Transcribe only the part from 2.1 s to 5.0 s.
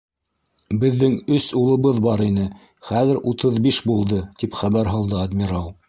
ине, хәҙер утыҙ биш булды,- тип хәбәр